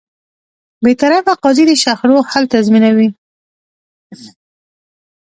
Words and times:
بېطرفه 0.83 1.33
قاضی 1.43 1.63
د 1.69 1.71
شخړو 1.83 2.17
حل 2.29 2.43
تضمینوي. 2.53 3.09